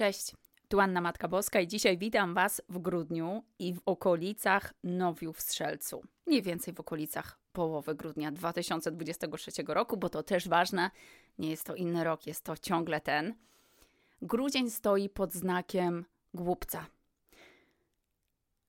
Cześć, 0.00 0.32
tu 0.68 0.80
Anna 0.80 1.00
Matka 1.00 1.28
Boska 1.28 1.60
i 1.60 1.68
dzisiaj 1.68 1.98
witam 1.98 2.34
Was 2.34 2.62
w 2.68 2.78
grudniu 2.78 3.44
i 3.58 3.74
w 3.74 3.80
okolicach 3.86 4.74
Nowiu 4.84 5.32
w 5.32 5.40
Strzelcu. 5.40 6.02
Mniej 6.26 6.42
więcej 6.42 6.74
w 6.74 6.80
okolicach 6.80 7.38
połowy 7.52 7.94
grudnia 7.94 8.32
2023 8.32 9.50
roku, 9.66 9.96
bo 9.96 10.08
to 10.08 10.22
też 10.22 10.48
ważne, 10.48 10.90
nie 11.38 11.50
jest 11.50 11.64
to 11.64 11.74
inny 11.74 12.04
rok, 12.04 12.26
jest 12.26 12.44
to 12.44 12.56
ciągle 12.56 13.00
ten. 13.00 13.34
Grudzień 14.22 14.70
stoi 14.70 15.08
pod 15.08 15.32
znakiem 15.32 16.04
głupca. 16.34 16.86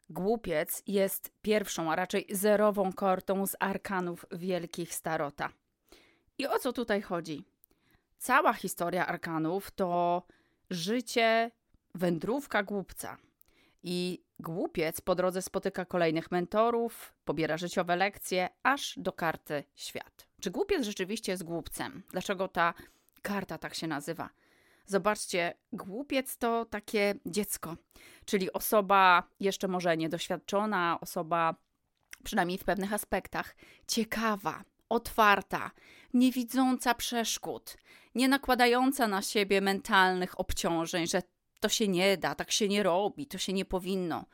Głupiec 0.10 0.84
jest 0.88 1.32
pierwszą, 1.42 1.92
a 1.92 1.96
raczej 1.96 2.26
zerową 2.30 2.94
kortą 2.94 3.48
z 3.48 3.56
arkanów 3.60 4.26
wielkich 4.32 4.94
starota. 4.94 5.50
I 6.38 6.48
o 6.48 6.60
co 6.60 6.74
tutaj 6.74 7.02
chodzi? 7.02 7.44
Cała 8.18 8.54
historia 8.54 9.08
arkanów 9.08 9.72
to 9.72 10.24
życie 10.72 11.52
wędrówka 11.96 12.64
głupca. 12.64 13.18
I 13.84 14.24
głupiec 14.40 15.02
po 15.02 15.16
drodze 15.16 15.42
spotyka 15.42 15.86
kolejnych 15.86 16.32
mentorów, 16.32 17.14
pobiera 17.26 17.58
życiowe 17.58 17.96
lekcje, 17.96 18.50
aż 18.64 18.94
do 18.98 19.12
karty 19.12 19.64
świat. 19.76 20.28
Czy 20.42 20.52
głupiec 20.52 20.86
rzeczywiście 20.86 21.32
jest 21.32 21.44
głupcem? 21.44 22.04
Dlaczego 22.12 22.48
ta 22.48 22.74
karta 23.22 23.58
tak 23.58 23.76
się 23.76 23.88
nazywa? 23.88 24.30
Zobaczcie, 24.86 25.54
głupiec 25.74 26.38
to 26.38 26.66
takie 26.66 27.16
dziecko, 27.26 27.76
czyli 28.26 28.54
osoba 28.54 29.24
jeszcze 29.40 29.68
może 29.68 29.98
niedoświadczona, 29.98 30.98
osoba 31.02 31.56
przynajmniej 32.24 32.58
w 32.58 32.64
pewnych 32.64 32.94
aspektach 32.94 33.56
ciekawa, 33.88 34.64
otwarta, 34.90 35.72
nie 36.14 36.32
widząca 36.32 36.94
przeszkód, 36.94 37.78
nie 38.16 38.28
nakładająca 38.28 39.08
na 39.08 39.22
siebie 39.22 39.62
mentalnych 39.62 40.40
obciążeń, 40.40 41.08
że 41.08 41.22
to 41.60 41.70
się 41.70 41.88
nie 41.88 42.18
da, 42.18 42.36
tak 42.36 42.52
się 42.52 42.68
nie 42.68 42.84
robi, 42.84 43.28
to 43.28 43.38
się 43.38 43.54
nie 43.54 43.66
powinno. 43.66 44.26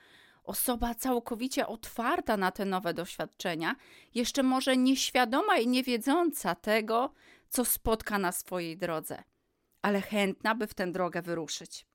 Osoba 0.44 0.96
całkowicie 0.96 1.68
otwarta 1.68 2.38
na 2.38 2.51
te 2.51 2.66
nowe 2.66 2.93
doświadczenia, 2.93 3.76
jeszcze 4.16 4.43
może 4.43 4.77
nieświadoma 4.77 5.57
i 5.57 5.68
niewiedząca 5.68 6.55
tego, 6.55 7.13
co 7.49 7.66
spotka 7.66 8.20
na 8.20 8.32
swojej 8.32 8.77
drodze, 8.77 9.23
ale 9.82 10.01
chętna, 10.01 10.55
by 10.55 10.68
w 10.68 10.73
tę 10.73 10.91
drogę 10.91 11.21
wyruszyć. 11.21 11.85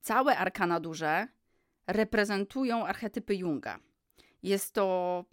Całe 0.00 0.38
arkana 0.38 0.80
duże 0.80 1.28
reprezentują 1.86 2.86
archetypy 2.86 3.34
Junga. 3.34 3.78
Jest 4.42 4.74
to 4.74 5.24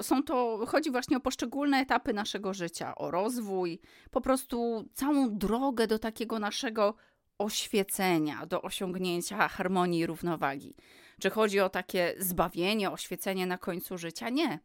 są 0.00 0.22
to, 0.22 0.66
chodzi 0.66 0.90
właśnie 0.90 1.16
o 1.16 1.20
poszczególne 1.20 1.78
etapy 1.78 2.12
naszego 2.12 2.54
życia, 2.54 2.94
o 2.94 3.10
rozwój, 3.10 3.80
po 4.10 4.20
prostu 4.20 4.88
całą 4.94 5.38
drogę 5.38 5.86
do 5.86 5.98
takiego 5.98 6.38
naszego 6.38 6.94
oświecenia, 7.38 8.46
do 8.46 8.62
osiągnięcia 8.62 9.48
harmonii 9.48 10.00
i 10.00 10.06
równowagi. 10.06 10.74
Czy 11.20 11.30
chodzi 11.30 11.60
o 11.60 11.68
takie 11.68 12.14
zbawienie, 12.18 12.90
oświecenie 12.90 13.46
na 13.46 13.58
końcu 13.58 13.98
życia? 13.98 14.28
Nie. 14.28 14.58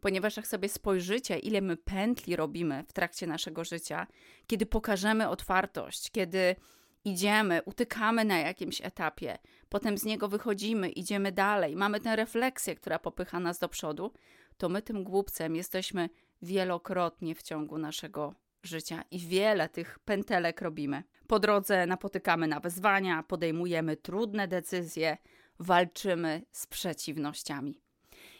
Ponieważ 0.00 0.36
jak 0.36 0.46
sobie 0.46 0.68
spojrzycie, 0.68 1.38
ile 1.38 1.60
my 1.60 1.76
pętli 1.76 2.36
robimy 2.36 2.84
w 2.88 2.92
trakcie 2.92 3.26
naszego 3.26 3.64
życia, 3.64 4.06
kiedy 4.46 4.66
pokażemy 4.66 5.28
otwartość, 5.28 6.10
kiedy 6.10 6.56
idziemy, 7.04 7.62
utykamy 7.64 8.24
na 8.24 8.38
jakimś 8.38 8.80
etapie, 8.80 9.38
potem 9.68 9.98
z 9.98 10.04
niego 10.04 10.28
wychodzimy, 10.28 10.88
idziemy 10.88 11.32
dalej, 11.32 11.76
mamy 11.76 12.00
tę 12.00 12.16
refleksję, 12.16 12.74
która 12.74 12.98
popycha 12.98 13.40
nas 13.40 13.58
do 13.58 13.68
przodu, 13.68 14.12
to 14.56 14.68
my 14.68 14.82
tym 14.82 15.04
głupcem 15.04 15.56
jesteśmy 15.56 16.08
wielokrotnie 16.42 17.34
w 17.34 17.42
ciągu 17.42 17.78
naszego 17.78 18.34
życia 18.62 19.04
i 19.10 19.18
wiele 19.18 19.68
tych 19.68 19.98
pętelek 19.98 20.60
robimy. 20.60 21.02
Po 21.26 21.38
drodze 21.38 21.86
napotykamy 21.86 22.46
na 22.48 22.60
wyzwania, 22.60 23.22
podejmujemy 23.22 23.96
trudne 23.96 24.48
decyzje, 24.48 25.16
walczymy 25.58 26.42
z 26.50 26.66
przeciwnościami. 26.66 27.80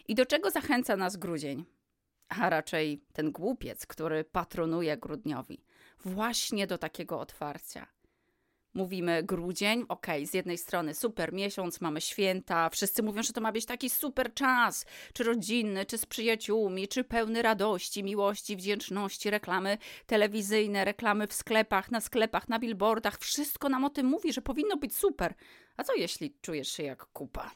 I 0.08 0.14
do 0.14 0.26
czego 0.26 0.50
zachęca 0.50 0.96
nas 0.96 1.16
grudzień? 1.16 1.64
A 2.28 2.50
raczej 2.50 3.04
ten 3.12 3.32
głupiec, 3.32 3.86
który 3.86 4.24
patronuje 4.24 4.96
grudniowi. 4.96 5.64
Właśnie 6.04 6.66
do 6.66 6.78
takiego 6.78 7.20
otwarcia 7.20 7.86
mówimy 8.74 9.22
grudzień, 9.22 9.84
ok, 9.88 10.06
z 10.24 10.34
jednej 10.34 10.58
strony 10.58 10.94
super 10.94 11.32
miesiąc, 11.32 11.80
mamy 11.80 12.00
święta, 12.00 12.70
wszyscy 12.70 13.02
mówią, 13.02 13.22
że 13.22 13.32
to 13.32 13.40
ma 13.40 13.52
być 13.52 13.66
taki 13.66 13.90
super 13.90 14.34
czas, 14.34 14.86
czy 15.12 15.24
rodzinny, 15.24 15.86
czy 15.86 15.98
z 15.98 16.06
przyjaciółmi, 16.06 16.88
czy 16.88 17.04
pełny 17.04 17.42
radości, 17.42 18.04
miłości, 18.04 18.56
wdzięczności, 18.56 19.30
reklamy 19.30 19.78
telewizyjne, 20.06 20.84
reklamy 20.84 21.26
w 21.26 21.32
sklepach, 21.32 21.90
na 21.90 22.00
sklepach, 22.00 22.48
na 22.48 22.58
billboardach, 22.58 23.18
wszystko 23.18 23.68
nam 23.68 23.84
o 23.84 23.90
tym 23.90 24.06
mówi, 24.06 24.32
że 24.32 24.42
powinno 24.42 24.76
być 24.76 24.96
super. 24.96 25.34
A 25.76 25.84
co 25.84 25.94
jeśli 25.94 26.34
czujesz 26.42 26.72
się 26.72 26.82
jak 26.82 27.06
kupa? 27.06 27.50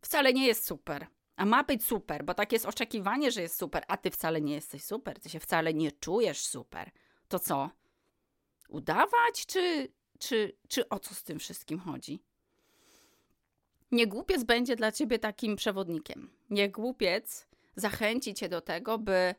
Wcale 0.00 0.32
nie 0.32 0.46
jest 0.46 0.66
super. 0.66 1.06
A 1.36 1.44
ma 1.44 1.64
być 1.64 1.84
super, 1.84 2.24
bo 2.24 2.34
tak 2.34 2.52
jest 2.52 2.66
oczekiwanie, 2.66 3.30
że 3.30 3.42
jest 3.42 3.58
super, 3.58 3.84
a 3.88 3.96
ty 3.96 4.10
wcale 4.10 4.40
nie 4.40 4.54
jesteś 4.54 4.84
super, 4.84 5.20
ty 5.20 5.28
się 5.28 5.40
wcale 5.40 5.74
nie 5.74 5.92
czujesz 5.92 6.46
super. 6.46 6.90
To 7.28 7.38
co? 7.38 7.70
Udawać, 8.68 9.46
czy, 9.46 9.88
czy, 10.18 10.56
czy 10.68 10.88
o 10.88 10.98
co 10.98 11.14
z 11.14 11.22
tym 11.22 11.38
wszystkim 11.38 11.78
chodzi? 11.78 12.22
Nie 13.92 14.06
głupiec 14.06 14.44
będzie 14.44 14.76
dla 14.76 14.92
ciebie 14.92 15.18
takim 15.18 15.56
przewodnikiem. 15.56 16.30
Nie 16.50 16.70
głupiec 16.70 17.46
zachęci 17.76 18.34
cię 18.34 18.48
do 18.48 18.60
tego, 18.60 18.98
by 18.98 19.34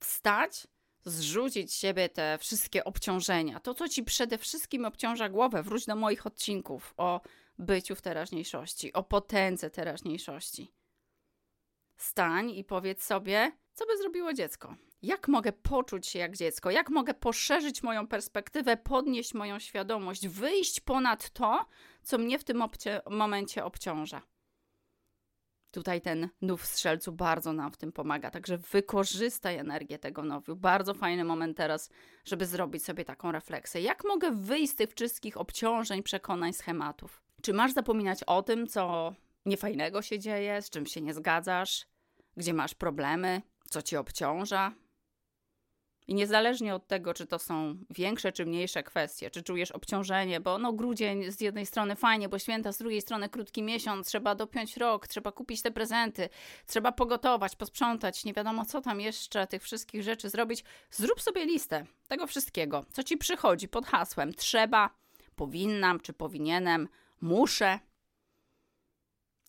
wstać, 0.00 0.66
zrzucić 1.04 1.72
z 1.72 1.78
siebie 1.78 2.08
te 2.08 2.38
wszystkie 2.38 2.84
obciążenia. 2.84 3.60
To, 3.60 3.74
co 3.74 3.88
ci 3.88 4.04
przede 4.04 4.38
wszystkim 4.38 4.84
obciąża 4.84 5.28
głowę, 5.28 5.62
wróć 5.62 5.86
do 5.86 5.96
moich 5.96 6.26
odcinków 6.26 6.94
o 6.96 7.20
byciu 7.58 7.94
w 7.94 8.02
teraźniejszości, 8.02 8.92
o 8.92 9.02
potędze 9.02 9.70
teraźniejszości. 9.70 10.72
Stań 11.96 12.50
i 12.50 12.64
powiedz 12.64 13.04
sobie, 13.04 13.52
co 13.74 13.86
by 13.86 13.98
zrobiło 13.98 14.32
dziecko. 14.32 14.76
Jak 15.02 15.28
mogę 15.28 15.52
poczuć 15.52 16.06
się 16.06 16.18
jak 16.18 16.36
dziecko? 16.36 16.70
Jak 16.70 16.90
mogę 16.90 17.14
poszerzyć 17.14 17.82
moją 17.82 18.06
perspektywę, 18.06 18.76
podnieść 18.76 19.34
moją 19.34 19.58
świadomość, 19.58 20.28
wyjść 20.28 20.80
ponad 20.80 21.30
to, 21.30 21.66
co 22.02 22.18
mnie 22.18 22.38
w 22.38 22.44
tym 22.44 22.62
momencie 23.10 23.64
obciąża? 23.64 24.22
Tutaj 25.70 26.00
ten 26.00 26.28
nów 26.42 26.66
strzelcu 26.66 27.12
bardzo 27.12 27.52
nam 27.52 27.72
w 27.72 27.76
tym 27.76 27.92
pomaga, 27.92 28.30
także 28.30 28.58
wykorzystaj 28.58 29.56
energię 29.56 29.98
tego 29.98 30.22
nowiu. 30.22 30.56
Bardzo 30.56 30.94
fajny 30.94 31.24
moment 31.24 31.56
teraz, 31.56 31.90
żeby 32.24 32.46
zrobić 32.46 32.84
sobie 32.84 33.04
taką 33.04 33.32
refleksję. 33.32 33.80
Jak 33.80 34.04
mogę 34.04 34.30
wyjść 34.30 34.72
z 34.72 34.76
tych 34.76 34.90
wszystkich 34.90 35.36
obciążeń, 35.36 36.02
przekonań, 36.02 36.52
schematów? 36.52 37.22
Czy 37.42 37.52
masz 37.52 37.72
zapominać 37.72 38.24
o 38.24 38.42
tym, 38.42 38.66
co 38.66 39.14
niefajnego 39.46 40.02
się 40.02 40.18
dzieje, 40.18 40.62
z 40.62 40.70
czym 40.70 40.86
się 40.86 41.00
nie 41.00 41.14
zgadzasz, 41.14 41.86
gdzie 42.36 42.54
masz 42.54 42.74
problemy, 42.74 43.42
co 43.70 43.82
ci 43.82 43.96
obciąża? 43.96 44.72
I 46.08 46.14
niezależnie 46.14 46.74
od 46.74 46.86
tego, 46.86 47.14
czy 47.14 47.26
to 47.26 47.38
są 47.38 47.78
większe 47.90 48.32
czy 48.32 48.46
mniejsze 48.46 48.82
kwestie, 48.82 49.30
czy 49.30 49.42
czujesz 49.42 49.70
obciążenie, 49.70 50.40
bo 50.40 50.58
no 50.58 50.72
grudzień 50.72 51.32
z 51.32 51.40
jednej 51.40 51.66
strony 51.66 51.96
fajnie, 51.96 52.28
bo 52.28 52.38
święta, 52.38 52.72
z 52.72 52.78
drugiej 52.78 53.00
strony 53.00 53.28
krótki 53.28 53.62
miesiąc, 53.62 54.06
trzeba 54.06 54.34
dopiąć 54.34 54.76
rok, 54.76 55.08
trzeba 55.08 55.32
kupić 55.32 55.62
te 55.62 55.70
prezenty, 55.70 56.28
trzeba 56.66 56.92
pogotować, 56.92 57.56
posprzątać, 57.56 58.24
nie 58.24 58.32
wiadomo 58.32 58.64
co 58.64 58.80
tam 58.80 59.00
jeszcze, 59.00 59.46
tych 59.46 59.62
wszystkich 59.62 60.02
rzeczy 60.02 60.30
zrobić. 60.30 60.64
Zrób 60.90 61.20
sobie 61.20 61.44
listę 61.44 61.86
tego 62.08 62.26
wszystkiego, 62.26 62.84
co 62.92 63.02
ci 63.02 63.16
przychodzi 63.16 63.68
pod 63.68 63.86
hasłem 63.86 64.34
trzeba, 64.34 64.90
powinnam 65.36 66.00
czy 66.00 66.12
powinienem, 66.12 66.88
muszę. 67.20 67.78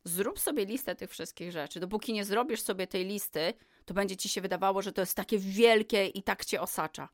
Zrób 0.03 0.39
sobie 0.39 0.66
listę 0.66 0.95
tych 0.95 1.09
wszystkich 1.09 1.51
rzeczy. 1.51 1.79
Dopóki 1.79 2.13
nie 2.13 2.25
zrobisz 2.25 2.62
sobie 2.62 2.88
tej 2.88 3.06
listy, 3.06 3.53
to 3.85 3.94
będzie 3.94 4.17
ci 4.17 4.29
się 4.29 4.41
wydawało, 4.41 4.81
że 4.81 4.91
to 4.91 5.01
jest 5.01 5.16
takie 5.16 5.39
wielkie 5.39 6.07
i 6.07 6.23
tak 6.23 6.45
cię 6.45 6.62
osacza. 6.62 7.09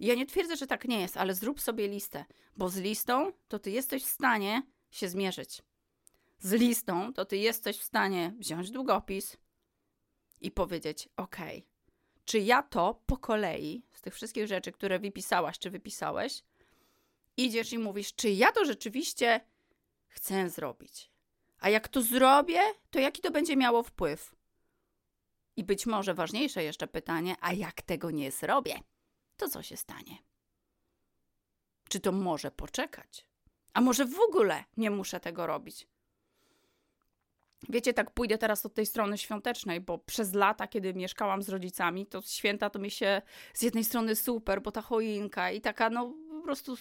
Ja 0.00 0.14
nie 0.14 0.26
twierdzę, 0.26 0.56
że 0.56 0.66
tak 0.66 0.84
nie 0.84 1.00
jest, 1.00 1.16
ale 1.16 1.34
zrób 1.34 1.60
sobie 1.60 1.88
listę, 1.88 2.24
bo 2.56 2.68
z 2.68 2.76
listą 2.76 3.32
to 3.48 3.58
ty 3.58 3.70
jesteś 3.70 4.02
w 4.02 4.08
stanie 4.08 4.62
się 4.90 5.08
zmierzyć. 5.08 5.62
Z 6.38 6.52
listą 6.52 7.12
to 7.12 7.24
ty 7.24 7.36
jesteś 7.36 7.78
w 7.78 7.82
stanie 7.82 8.34
wziąć 8.38 8.70
długopis 8.70 9.36
i 10.40 10.50
powiedzieć: 10.50 11.08
OK, 11.16 11.36
czy 12.24 12.38
ja 12.38 12.62
to 12.62 13.02
po 13.06 13.16
kolei 13.16 13.82
z 13.92 14.00
tych 14.00 14.14
wszystkich 14.14 14.46
rzeczy, 14.46 14.72
które 14.72 14.98
wypisałaś 14.98 15.58
czy 15.58 15.70
wypisałeś, 15.70 16.42
idziesz 17.36 17.72
i 17.72 17.78
mówisz, 17.78 18.14
czy 18.14 18.30
ja 18.30 18.52
to 18.52 18.64
rzeczywiście 18.64 19.40
chcę 20.08 20.50
zrobić. 20.50 21.13
A 21.64 21.68
jak 21.68 21.88
to 21.88 22.02
zrobię, 22.02 22.60
to 22.90 22.98
jaki 22.98 23.22
to 23.22 23.30
będzie 23.30 23.56
miało 23.56 23.82
wpływ? 23.82 24.34
I 25.56 25.64
być 25.64 25.86
może 25.86 26.14
ważniejsze 26.14 26.64
jeszcze 26.64 26.86
pytanie, 26.86 27.36
a 27.40 27.52
jak 27.52 27.82
tego 27.82 28.10
nie 28.10 28.30
zrobię, 28.30 28.80
to 29.36 29.48
co 29.48 29.62
się 29.62 29.76
stanie? 29.76 30.18
Czy 31.88 32.00
to 32.00 32.12
może 32.12 32.50
poczekać? 32.50 33.26
A 33.74 33.80
może 33.80 34.06
w 34.06 34.20
ogóle 34.20 34.64
nie 34.76 34.90
muszę 34.90 35.20
tego 35.20 35.46
robić? 35.46 35.88
Wiecie, 37.68 37.94
tak 37.94 38.10
pójdę 38.10 38.38
teraz 38.38 38.66
od 38.66 38.74
tej 38.74 38.86
strony 38.86 39.18
świątecznej, 39.18 39.80
bo 39.80 39.98
przez 39.98 40.34
lata, 40.34 40.66
kiedy 40.66 40.94
mieszkałam 40.94 41.42
z 41.42 41.48
rodzicami, 41.48 42.06
to 42.06 42.22
święta 42.22 42.70
to 42.70 42.78
mi 42.78 42.90
się 42.90 43.22
z 43.54 43.62
jednej 43.62 43.84
strony 43.84 44.16
super, 44.16 44.62
bo 44.62 44.72
ta 44.72 44.82
choinka 44.82 45.50
i 45.50 45.60
taka, 45.60 45.90
no 45.90 46.14
prostu 46.44 46.76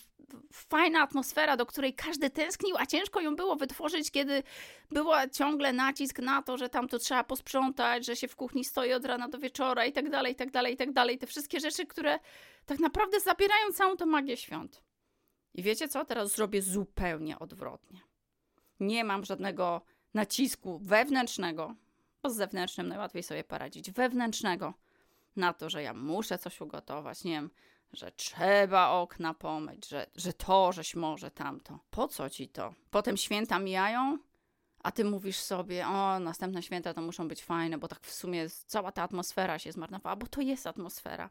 fajna 0.52 1.02
atmosfera, 1.02 1.58
do 1.58 1.66
której 1.66 1.94
każdy 1.94 2.30
tęsknił, 2.30 2.76
a 2.78 2.86
ciężko 2.86 3.22
ją 3.22 3.36
było 3.36 3.56
wytworzyć, 3.56 4.12
kiedy 4.12 4.44
był 4.92 5.08
ciągle 5.32 5.74
nacisk 5.74 6.20
na 6.20 6.42
to, 6.42 6.58
że 6.58 6.70
tam 6.70 6.88
to 6.88 7.00
trzeba 7.00 7.24
posprzątać, 7.24 8.06
że 8.06 8.16
się 8.16 8.28
w 8.28 8.36
kuchni 8.36 8.66
stoi 8.66 8.94
od 8.94 9.06
rana 9.06 9.28
do 9.28 9.40
wieczora 9.40 9.86
i 9.86 9.92
tak 9.92 10.10
dalej, 10.10 10.34
i 10.34 10.36
tak 10.36 10.52
dalej, 10.52 10.74
i 10.74 10.78
tak 10.78 10.92
dalej. 10.92 11.18
Te 11.18 11.28
wszystkie 11.28 11.60
rzeczy, 11.60 11.86
które 11.86 12.20
tak 12.66 12.80
naprawdę 12.80 13.20
zabierają 13.20 13.72
całą 13.74 13.98
tę 13.98 14.06
magię 14.06 14.38
świąt. 14.38 14.84
I 15.54 15.64
wiecie 15.64 15.88
co? 15.88 16.06
Teraz 16.06 16.36
zrobię 16.36 16.62
zupełnie 16.62 17.40
odwrotnie. 17.40 18.00
Nie 18.80 19.04
mam 19.04 19.26
żadnego 19.26 19.82
nacisku 20.14 20.80
wewnętrznego, 20.80 21.76
bo 22.24 22.30
z 22.30 22.36
zewnętrznym 22.36 22.88
najłatwiej 22.88 23.24
sobie 23.24 23.44
poradzić, 23.44 23.92
wewnętrznego 23.92 24.74
na 25.36 25.54
to, 25.54 25.70
że 25.70 25.84
ja 25.84 25.94
muszę 25.94 26.38
coś 26.38 26.62
ugotować, 26.62 27.24
nie 27.24 27.32
wiem, 27.32 27.50
że 27.94 28.12
trzeba 28.12 28.90
okna 28.90 29.34
pomyć, 29.34 29.90
że, 29.90 30.08
że 30.16 30.34
to, 30.34 30.72
żeś 30.72 30.96
może 30.96 31.32
tamto. 31.32 31.80
Po 31.92 32.08
co 32.08 32.30
ci 32.30 32.50
to? 32.50 32.74
Potem 32.92 33.18
święta 33.18 33.60
mijają, 33.60 34.18
a 34.84 34.92
ty 34.92 35.06
mówisz 35.06 35.38
sobie, 35.38 35.88
o, 35.88 36.20
następne 36.20 36.64
święta 36.64 36.94
to 36.94 37.02
muszą 37.02 37.28
być 37.28 37.44
fajne, 37.44 37.78
bo 37.78 37.88
tak 37.88 38.00
w 38.02 38.14
sumie 38.14 38.50
cała 38.50 38.92
ta 38.92 39.04
atmosfera 39.04 39.60
się 39.60 39.72
zmarnowała, 39.72 40.16
bo 40.16 40.28
to 40.28 40.42
jest 40.42 40.68
atmosfera. 40.68 41.30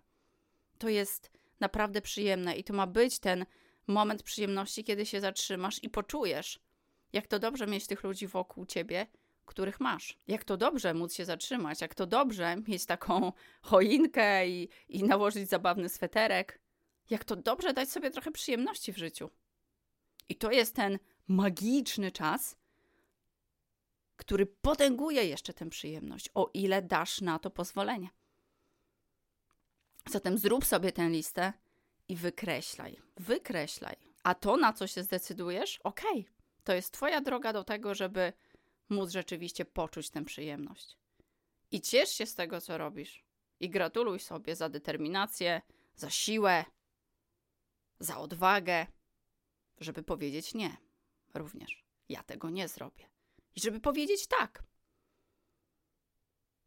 To 0.79 0.89
jest 0.89 1.31
naprawdę 1.61 2.03
przyjemne 2.03 2.57
i 2.57 2.65
to 2.65 2.75
ma 2.75 2.87
być 2.87 3.19
ten 3.19 3.47
moment 3.87 4.23
przyjemności, 4.23 4.85
kiedy 4.85 5.07
się 5.07 5.21
zatrzymasz 5.21 5.83
i 5.83 5.91
poczujesz, 5.91 6.61
jak 7.13 7.27
to 7.27 7.39
dobrze 7.39 7.67
mieć 7.67 7.87
tych 7.87 8.05
ludzi 8.05 8.27
wokół 8.27 8.67
ciebie, 8.67 9.07
których 9.45 9.81
masz. 9.81 10.19
Jak 10.27 10.45
to 10.45 10.57
dobrze 10.57 10.95
móc 10.95 11.15
się 11.15 11.25
zatrzymać, 11.25 11.81
jak 11.81 11.95
to 11.95 12.07
dobrze 12.07 12.57
mieć 12.69 12.87
taką 12.87 13.33
choinkę 13.71 14.49
i, 14.49 14.69
i 14.89 15.05
nałożyć 15.05 15.49
zabawny 15.49 15.89
sweterek. 15.89 16.61
Jak 17.11 17.25
to 17.25 17.37
dobrze 17.37 17.73
dać 17.73 17.91
sobie 17.91 18.11
trochę 18.11 18.31
przyjemności 18.31 18.93
w 18.93 18.99
życiu. 18.99 19.31
I 20.29 20.37
to 20.37 20.51
jest 20.51 20.77
ten 20.77 20.99
magiczny 21.29 22.13
czas, 22.13 22.57
który 24.17 24.47
potęguje 24.47 25.25
jeszcze 25.25 25.53
tę 25.53 25.71
przyjemność, 25.71 26.31
o 26.35 26.51
ile 26.55 26.83
dasz 26.83 27.21
na 27.21 27.39
to 27.39 27.51
pozwolenie. 27.51 28.09
Zatem 30.11 30.39
zrób 30.39 30.65
sobie 30.65 30.93
tę 30.93 31.09
listę 31.09 31.53
i 32.09 32.17
wykreślaj. 32.17 33.01
Wykreślaj. 33.17 33.97
A 34.23 34.35
to, 34.35 34.57
na 34.57 34.73
co 34.73 34.87
się 34.87 35.03
zdecydujesz, 35.03 35.79
okej. 35.79 36.21
Okay. 36.21 36.33
To 36.65 36.73
jest 36.75 36.93
Twoja 36.93 37.21
droga 37.21 37.53
do 37.53 37.65
tego, 37.65 37.95
żeby 37.95 38.33
móc 38.89 39.11
rzeczywiście 39.11 39.65
poczuć 39.65 40.11
tę 40.11 40.25
przyjemność. 40.25 40.97
I 41.71 41.81
ciesz 41.81 42.11
się 42.11 42.27
z 42.27 42.35
tego, 42.35 42.61
co 42.61 42.79
robisz. 42.79 43.25
I 43.61 43.71
gratuluj 43.71 44.19
sobie 44.19 44.57
za 44.57 44.69
determinację, 44.69 45.63
za 45.97 46.11
siłę, 46.11 46.65
za 48.01 48.19
odwagę, 48.19 48.87
żeby 49.81 50.03
powiedzieć 50.03 50.55
nie. 50.55 50.77
Również 51.35 51.85
ja 52.09 52.23
tego 52.23 52.51
nie 52.51 52.69
zrobię. 52.69 53.09
I 53.57 53.61
żeby 53.61 53.81
powiedzieć 53.81 54.27
tak. 54.27 54.63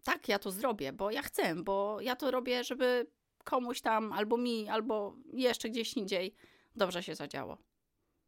Tak, 0.03 0.27
ja 0.27 0.39
to 0.39 0.51
zrobię, 0.51 0.94
bo 0.94 1.12
ja 1.12 1.21
chcę, 1.21 1.56
bo 1.56 2.01
ja 2.01 2.15
to 2.15 2.31
robię, 2.31 2.63
żeby 2.63 3.07
komuś 3.44 3.81
tam, 3.81 4.13
albo 4.13 4.38
mi, 4.38 4.69
albo 4.69 5.15
jeszcze 5.33 5.69
gdzieś 5.69 5.94
indziej 5.94 6.35
dobrze 6.75 7.03
się 7.03 7.15
zadziało. 7.15 7.57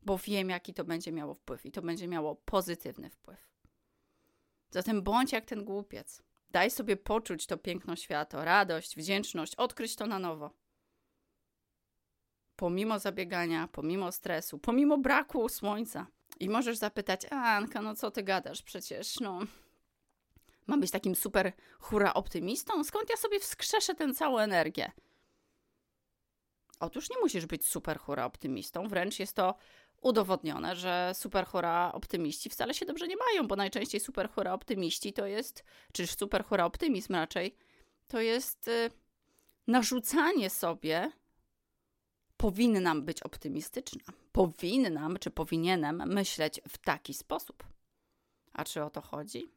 Bo 0.02 0.18
wiem, 0.18 0.50
jaki 0.50 0.74
to 0.74 0.84
będzie 0.84 1.12
miało 1.12 1.34
wpływ 1.34 1.66
i 1.66 1.72
to 1.72 1.82
będzie 1.82 2.08
miało 2.08 2.36
pozytywny 2.36 3.10
wpływ. 3.10 3.48
Zatem 4.70 5.02
bądź 5.02 5.32
jak 5.32 5.46
ten 5.46 5.66
głupiec. 5.66 6.22
Daj 6.52 6.72
sobie 6.72 6.98
poczuć 6.98 7.48
to 7.48 7.58
piękno 7.58 7.96
świata, 7.96 8.46
radość, 8.46 8.96
wdzięczność, 8.98 9.56
odkryć 9.56 9.96
to 9.96 10.08
na 10.08 10.20
nowo. 10.20 10.52
Pomimo 12.56 13.00
zabiegania, 13.00 13.68
pomimo 13.72 14.12
stresu, 14.12 14.60
pomimo 14.60 14.98
braku 14.98 15.50
słońca. 15.50 16.08
I 16.40 16.50
możesz 16.50 16.78
zapytać, 16.78 17.26
a 17.32 17.56
Anka, 17.56 17.82
no 17.82 17.96
co 17.96 18.12
ty 18.12 18.24
gadasz? 18.24 18.62
Przecież, 18.62 19.20
no, 19.20 19.40
mam 20.68 20.80
być 20.80 20.92
takim 20.92 21.16
super 21.16 21.54
hura 21.80 22.14
optymistą? 22.14 22.84
Skąd 22.84 23.10
ja 23.10 23.18
sobie 23.18 23.40
wskrzeszę 23.40 23.96
tę 23.96 24.14
całą 24.14 24.38
energię? 24.38 24.92
Otóż 26.80 27.10
nie 27.10 27.20
musisz 27.20 27.46
być 27.46 27.66
super 27.66 28.00
hura 28.00 28.26
optymistą, 28.26 28.88
wręcz 28.88 29.20
jest 29.20 29.36
to 29.36 29.56
udowodnione, 30.02 30.76
że 30.76 31.12
superhora 31.14 31.92
optymiści 31.94 32.50
wcale 32.50 32.74
się 32.74 32.86
dobrze 32.86 33.08
nie 33.08 33.16
mają, 33.18 33.48
bo 33.48 33.56
najczęściej 33.56 34.02
superhora 34.02 34.54
optymiści 34.54 35.14
to 35.14 35.26
jest, 35.26 35.64
czy 35.94 36.08
superhora 36.08 36.66
optymizm 36.66 37.14
raczej, 37.14 37.56
to 38.08 38.22
jest 38.22 38.68
y, 38.68 38.92
narzucanie 39.68 40.50
sobie 40.50 41.12
powinnam 42.38 43.04
być 43.04 43.24
optymistyczna. 43.24 44.14
Powinnam, 44.32 45.18
czy 45.20 45.32
powinienem 45.32 46.04
myśleć 46.06 46.62
w 46.70 46.78
taki 46.78 47.14
sposób. 47.14 47.64
A 48.54 48.64
czy 48.64 48.84
o 48.84 48.90
to 48.90 49.02
chodzi? 49.02 49.52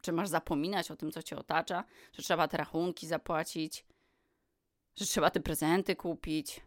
Czy 0.00 0.12
masz 0.12 0.28
zapominać 0.28 0.90
o 0.90 0.96
tym, 0.96 1.12
co 1.12 1.22
cię 1.22 1.36
otacza? 1.36 1.84
Że 2.12 2.22
trzeba 2.22 2.48
te 2.48 2.56
rachunki 2.56 3.06
zapłacić? 3.06 3.86
Że 4.96 5.06
trzeba 5.06 5.30
te 5.30 5.40
prezenty 5.40 5.96
kupić? 5.96 6.60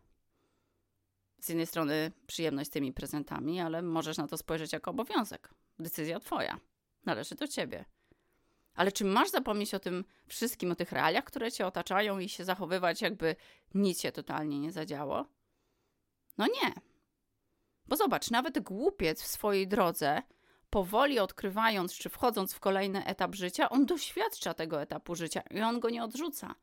Z 1.46 1.50
jednej 1.50 1.68
strony 1.68 2.12
przyjemność 2.28 2.70
z 2.70 2.74
tymi 2.74 2.94
prezentami, 2.94 3.60
ale 3.60 3.82
możesz 3.82 4.18
na 4.18 4.28
to 4.28 4.38
spojrzeć 4.38 4.74
jako 4.74 4.92
obowiązek. 4.92 5.54
Decyzja 5.80 6.20
twoja. 6.20 6.60
Należy 7.06 7.36
do 7.36 7.48
ciebie. 7.48 7.86
Ale 8.76 8.92
czy 8.92 9.06
masz 9.06 9.30
zapomnieć 9.30 9.74
o 9.74 9.80
tym 9.80 10.06
wszystkim, 10.28 10.72
o 10.72 10.76
tych 10.76 10.92
realiach, 10.92 11.24
które 11.24 11.52
cię 11.52 11.68
otaczają 11.68 12.20
i 12.20 12.30
się 12.30 12.46
zachowywać, 12.46 13.02
jakby 13.02 13.36
nic 13.74 14.02
się 14.02 14.12
totalnie 14.12 14.60
nie 14.60 14.72
zadziało? 14.72 15.26
No 16.38 16.46
nie. 16.48 16.74
Bo 17.88 17.96
zobacz, 17.96 18.32
nawet 18.32 18.60
głupiec 18.60 19.22
w 19.22 19.28
swojej 19.28 19.68
drodze, 19.68 20.22
powoli 20.70 21.20
odkrywając 21.20 21.94
czy 21.94 22.10
wchodząc 22.10 22.54
w 22.54 22.60
kolejny 22.60 23.06
etap 23.06 23.36
życia, 23.36 23.70
on 23.70 23.86
doświadcza 23.86 24.54
tego 24.54 24.82
etapu 24.82 25.16
życia 25.16 25.42
i 25.42 25.62
on 25.62 25.80
go 25.80 25.90
nie 25.90 26.04
odrzuca. 26.04 26.56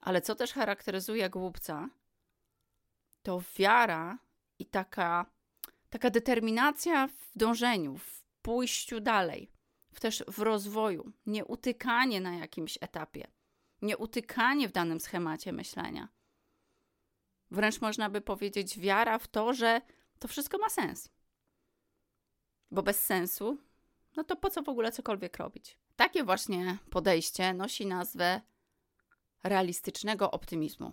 Ale 0.00 0.20
co 0.20 0.34
też 0.34 0.52
charakteryzuje 0.52 1.30
głupca, 1.30 1.88
to 3.22 3.42
wiara 3.58 4.18
i 4.58 4.66
taka, 4.66 5.26
taka 5.90 6.10
determinacja 6.10 7.08
w 7.08 7.38
dążeniu, 7.38 7.98
w 7.98 8.24
pójściu 8.42 9.00
dalej, 9.00 9.50
w 9.92 10.00
też 10.00 10.24
w 10.28 10.38
rozwoju, 10.38 11.12
nie 11.26 11.44
utykanie 11.44 12.20
na 12.20 12.34
jakimś 12.34 12.78
etapie, 12.80 13.26
nie 13.82 13.96
utykanie 13.96 14.68
w 14.68 14.72
danym 14.72 15.00
schemacie 15.00 15.52
myślenia. 15.52 16.08
Wręcz 17.50 17.80
można 17.80 18.10
by 18.10 18.20
powiedzieć 18.20 18.78
wiara 18.78 19.18
w 19.18 19.28
to, 19.28 19.52
że 19.52 19.80
to 20.18 20.28
wszystko 20.28 20.58
ma 20.58 20.68
sens. 20.68 21.08
Bo 22.70 22.82
bez 22.82 23.04
sensu, 23.04 23.58
no 24.16 24.24
to 24.24 24.36
po 24.36 24.50
co 24.50 24.62
w 24.62 24.68
ogóle 24.68 24.92
cokolwiek 24.92 25.36
robić? 25.36 25.78
Takie 25.96 26.24
właśnie 26.24 26.78
podejście 26.90 27.54
nosi 27.54 27.86
nazwę 27.86 28.40
realistycznego 29.42 30.30
optymizmu. 30.30 30.92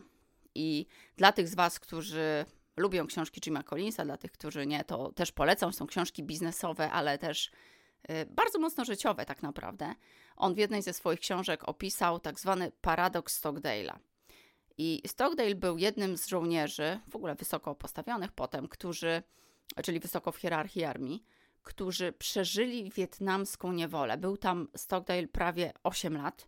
I 0.55 0.85
dla 1.17 1.31
tych 1.31 1.47
z 1.47 1.55
Was, 1.55 1.79
którzy 1.79 2.45
lubią 2.77 3.07
książki 3.07 3.41
Jima 3.41 3.63
Collinsa, 3.63 4.05
dla 4.05 4.17
tych, 4.17 4.31
którzy 4.31 4.67
nie, 4.67 4.83
to 4.83 5.12
też 5.12 5.31
polecam. 5.31 5.74
Są 5.74 5.88
książki 5.88 6.24
biznesowe, 6.24 6.91
ale 6.91 7.17
też 7.17 7.51
y, 8.09 8.25
bardzo 8.25 8.59
mocno 8.59 8.85
życiowe, 8.85 9.25
tak 9.25 9.43
naprawdę. 9.43 9.95
On 10.35 10.53
w 10.53 10.57
jednej 10.57 10.81
ze 10.81 10.93
swoich 10.93 11.19
książek 11.19 11.69
opisał 11.69 12.19
tak 12.19 12.39
zwany 12.39 12.71
paradoks 12.81 13.41
Stockdale'a. 13.41 13.97
I 14.77 15.01
Stockdale 15.07 15.55
był 15.55 15.77
jednym 15.77 16.17
z 16.17 16.27
żołnierzy, 16.27 17.00
w 17.09 17.15
ogóle 17.15 17.35
wysoko 17.35 17.75
postawionych 17.75 18.31
potem, 18.31 18.67
którzy, 18.67 19.24
czyli 19.83 20.00
wysoko 20.00 20.31
w 20.31 20.38
hierarchii 20.38 20.83
armii, 20.83 21.24
którzy 21.63 22.13
przeżyli 22.13 22.91
wietnamską 22.91 23.71
niewolę. 23.71 24.17
Był 24.17 24.38
tam 24.38 24.67
Stockdale 24.75 25.27
prawie 25.27 25.74
8 25.83 26.17
lat. 26.17 26.47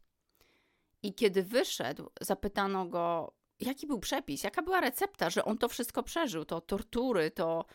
I 1.04 1.14
kiedy 1.14 1.44
wyszedł, 1.44 2.10
zapytano 2.22 2.86
go, 2.86 3.34
jaki 3.60 3.88
był 3.88 4.00
przepis, 4.00 4.44
jaka 4.44 4.62
była 4.62 4.82
recepta, 4.82 5.30
że 5.30 5.46
on 5.46 5.58
to 5.58 5.68
wszystko 5.68 6.04
przeżył, 6.04 6.46
to 6.46 6.62
tortury, 6.62 7.32
to 7.32 7.66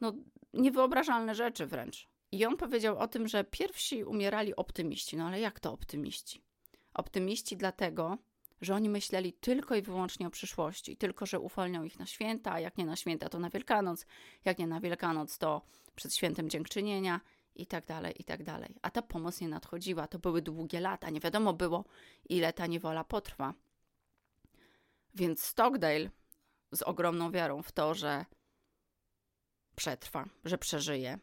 no, 0.00 0.12
niewyobrażalne 0.54 1.34
rzeczy 1.34 1.66
wręcz. 1.66 2.08
I 2.32 2.46
on 2.46 2.56
powiedział 2.56 2.98
o 2.98 3.08
tym, 3.08 3.28
że 3.28 3.44
pierwsi 3.44 4.04
umierali 4.04 4.56
optymiści. 4.56 5.16
No 5.16 5.26
ale 5.26 5.40
jak 5.40 5.60
to 5.60 5.72
optymiści? 5.72 6.42
Optymiści 6.94 7.56
dlatego, 7.56 8.18
że 8.60 8.74
oni 8.74 8.88
myśleli 8.88 9.32
tylko 9.32 9.74
i 9.74 9.82
wyłącznie 9.82 10.26
o 10.26 10.30
przyszłości, 10.30 10.96
tylko 10.96 11.26
że 11.26 11.40
uwolnią 11.40 11.82
ich 11.82 11.98
na 11.98 12.06
święta, 12.06 12.52
a 12.52 12.60
jak 12.60 12.78
nie 12.78 12.86
na 12.86 12.96
święta, 12.96 13.28
to 13.28 13.38
na 13.38 13.50
Wielkanoc, 13.50 14.06
jak 14.44 14.58
nie 14.58 14.66
na 14.66 14.80
Wielkanoc, 14.80 15.38
to 15.38 15.62
przed 15.94 16.14
świętem 16.14 16.50
dziękczynienia 16.50 17.20
i 17.54 17.66
tak 17.66 17.86
dalej, 17.86 18.14
i 18.18 18.24
tak 18.24 18.42
dalej. 18.42 18.74
A 18.82 18.90
ta 18.90 19.02
pomoc 19.02 19.40
nie 19.40 19.48
nadchodziła, 19.48 20.06
to 20.06 20.18
były 20.18 20.42
długie 20.42 20.80
lata, 20.80 21.10
nie 21.10 21.20
wiadomo 21.20 21.52
było, 21.52 21.84
ile 22.28 22.52
ta 22.52 22.66
niewola 22.66 23.04
potrwa. 23.04 23.54
Więc 25.18 25.42
Stockdale 25.42 26.10
z 26.72 26.82
ogromną 26.82 27.30
wiarą 27.30 27.62
w 27.62 27.72
to, 27.72 27.94
że 27.94 28.24
przetrwa, 29.76 30.24
że 30.44 30.58
przeżyje, 30.58 31.18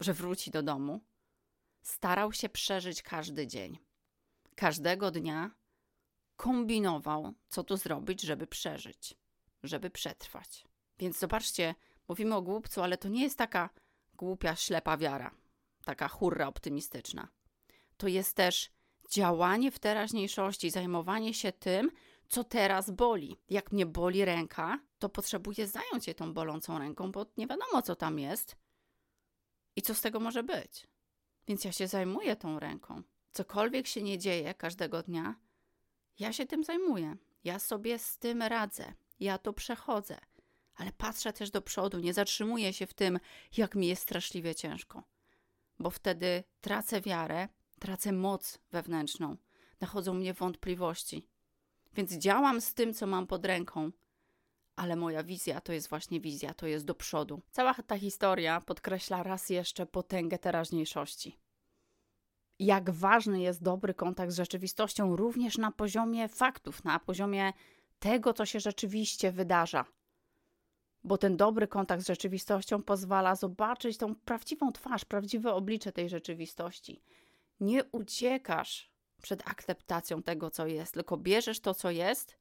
że 0.00 0.14
wróci 0.14 0.50
do 0.50 0.62
domu, 0.62 1.00
starał 1.82 2.32
się 2.32 2.48
przeżyć 2.48 3.02
każdy 3.02 3.46
dzień. 3.46 3.78
Każdego 4.56 5.10
dnia 5.10 5.50
kombinował, 6.36 7.34
co 7.48 7.64
tu 7.64 7.76
zrobić, 7.76 8.22
żeby 8.22 8.46
przeżyć, 8.46 9.14
żeby 9.62 9.90
przetrwać. 9.90 10.64
Więc 10.98 11.18
zobaczcie, 11.18 11.74
mówimy 12.08 12.34
o 12.34 12.42
głupcu, 12.42 12.82
ale 12.82 12.98
to 12.98 13.08
nie 13.08 13.22
jest 13.22 13.38
taka 13.38 13.70
głupia, 14.14 14.56
ślepa 14.56 14.96
wiara, 14.96 15.34
taka 15.84 16.08
hurra 16.08 16.46
optymistyczna. 16.46 17.28
To 17.96 18.08
jest 18.08 18.36
też 18.36 18.70
działanie 19.10 19.70
w 19.70 19.78
teraźniejszości, 19.78 20.70
zajmowanie 20.70 21.34
się 21.34 21.52
tym, 21.52 21.90
co 22.28 22.44
teraz 22.44 22.90
boli. 22.90 23.36
Jak 23.50 23.72
mnie 23.72 23.86
boli 23.86 24.24
ręka, 24.24 24.78
to 24.98 25.08
potrzebuję 25.08 25.66
zająć 25.66 26.04
się 26.04 26.14
tą 26.14 26.34
bolącą 26.34 26.78
ręką, 26.78 27.12
bo 27.12 27.26
nie 27.36 27.46
wiadomo, 27.46 27.82
co 27.82 27.96
tam 27.96 28.18
jest 28.18 28.56
i 29.76 29.82
co 29.82 29.94
z 29.94 30.00
tego 30.00 30.20
może 30.20 30.42
być. 30.42 30.86
Więc 31.46 31.64
ja 31.64 31.72
się 31.72 31.88
zajmuję 31.88 32.36
tą 32.36 32.58
ręką. 32.58 33.02
Cokolwiek 33.32 33.86
się 33.86 34.02
nie 34.02 34.18
dzieje 34.18 34.54
każdego 34.54 35.02
dnia, 35.02 35.34
ja 36.18 36.32
się 36.32 36.46
tym 36.46 36.64
zajmuję. 36.64 37.16
Ja 37.44 37.58
sobie 37.58 37.98
z 37.98 38.18
tym 38.18 38.42
radzę. 38.42 38.92
Ja 39.20 39.38
to 39.38 39.52
przechodzę. 39.52 40.18
Ale 40.74 40.92
patrzę 40.92 41.32
też 41.32 41.50
do 41.50 41.62
przodu, 41.62 41.98
nie 41.98 42.14
zatrzymuję 42.14 42.72
się 42.72 42.86
w 42.86 42.94
tym, 42.94 43.18
jak 43.56 43.74
mi 43.74 43.86
jest 43.86 44.02
straszliwie 44.02 44.54
ciężko. 44.54 45.02
Bo 45.78 45.90
wtedy 45.90 46.44
tracę 46.60 47.00
wiarę, 47.00 47.48
tracę 47.78 48.12
moc 48.12 48.58
wewnętrzną, 48.70 49.36
nachodzą 49.80 50.14
mnie 50.14 50.34
wątpliwości. 50.34 51.26
Więc 51.98 52.12
działam 52.12 52.60
z 52.60 52.74
tym, 52.74 52.94
co 52.94 53.06
mam 53.06 53.26
pod 53.26 53.46
ręką, 53.46 53.90
ale 54.76 54.96
moja 54.96 55.22
wizja 55.22 55.60
to 55.60 55.72
jest 55.72 55.88
właśnie 55.88 56.20
wizja, 56.20 56.54
to 56.54 56.66
jest 56.66 56.84
do 56.84 56.94
przodu. 56.94 57.42
Cała 57.50 57.74
ta 57.74 57.98
historia 57.98 58.60
podkreśla 58.60 59.22
raz 59.22 59.50
jeszcze 59.50 59.86
potęgę 59.86 60.38
teraźniejszości. 60.38 61.38
Jak 62.58 62.90
ważny 62.90 63.40
jest 63.40 63.62
dobry 63.62 63.94
kontakt 63.94 64.32
z 64.32 64.36
rzeczywistością, 64.36 65.16
również 65.16 65.58
na 65.58 65.72
poziomie 65.72 66.28
faktów, 66.28 66.84
na 66.84 66.98
poziomie 66.98 67.52
tego, 67.98 68.32
co 68.32 68.46
się 68.46 68.60
rzeczywiście 68.60 69.32
wydarza. 69.32 69.84
Bo 71.04 71.18
ten 71.18 71.36
dobry 71.36 71.68
kontakt 71.68 72.02
z 72.02 72.06
rzeczywistością 72.06 72.82
pozwala 72.82 73.34
zobaczyć 73.36 73.96
tą 73.98 74.14
prawdziwą 74.14 74.72
twarz, 74.72 75.04
prawdziwe 75.04 75.52
oblicze 75.52 75.92
tej 75.92 76.08
rzeczywistości. 76.08 77.02
Nie 77.60 77.84
uciekasz 77.84 78.97
przed 79.22 79.48
akceptacją 79.48 80.22
tego, 80.22 80.50
co 80.50 80.66
jest, 80.66 80.94
tylko 80.94 81.16
bierzesz 81.16 81.60
to, 81.60 81.74
co 81.74 81.90
jest 81.90 82.36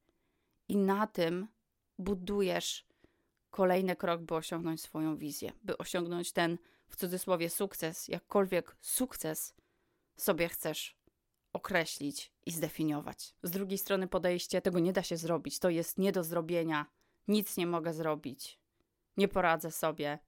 i 0.68 0.78
na 0.78 1.08
tym 1.08 1.48
budujesz 2.00 2.88
kolejny 3.50 3.96
krok, 3.96 4.22
by 4.22 4.36
osiągnąć 4.36 4.82
swoją 4.82 5.18
wizję, 5.18 5.52
by 5.64 5.78
osiągnąć 5.78 6.32
ten 6.32 6.58
w 6.88 6.96
cudzysłowie 6.96 7.50
sukces, 7.50 8.08
jakkolwiek 8.08 8.76
sukces 8.82 9.56
sobie 10.18 10.50
chcesz 10.50 10.98
określić 11.54 12.32
i 12.46 12.52
zdefiniować. 12.52 13.36
Z 13.44 13.52
drugiej 13.52 13.78
strony 13.78 14.08
podejście 14.08 14.62
tego 14.62 14.80
nie 14.80 14.94
da 14.94 15.04
się 15.04 15.18
zrobić, 15.18 15.60
to 15.60 15.70
jest 15.70 15.98
nie 15.98 16.12
do 16.12 16.24
zrobienia, 16.24 16.86
nic 17.28 17.58
nie 17.58 17.68
mogę 17.68 17.94
zrobić, 17.94 18.60
nie 19.18 19.28
poradzę 19.28 19.72
sobie. 19.72 20.20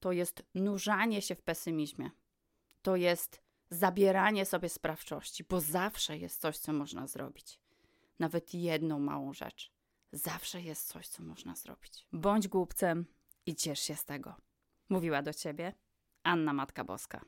To 0.00 0.12
jest 0.12 0.42
nurzanie 0.54 1.22
się 1.22 1.34
w 1.34 1.42
pesymizmie. 1.42 2.10
To 2.82 2.96
jest 2.96 3.43
zabieranie 3.74 4.46
sobie 4.46 4.68
sprawczości, 4.68 5.44
bo 5.44 5.60
zawsze 5.60 6.18
jest 6.18 6.40
coś, 6.40 6.58
co 6.58 6.72
można 6.72 7.06
zrobić. 7.06 7.60
Nawet 8.18 8.54
jedną 8.54 8.98
małą 8.98 9.32
rzecz. 9.32 9.72
Zawsze 10.12 10.62
jest 10.62 10.88
coś, 10.88 11.08
co 11.08 11.22
można 11.22 11.56
zrobić. 11.56 12.06
Bądź 12.12 12.48
głupcem 12.48 13.06
i 13.46 13.54
ciesz 13.54 13.80
się 13.80 13.96
z 13.96 14.04
tego. 14.04 14.34
Mówiła 14.88 15.22
do 15.22 15.32
ciebie 15.32 15.72
Anna 16.22 16.52
Matka 16.52 16.84
Boska. 16.84 17.24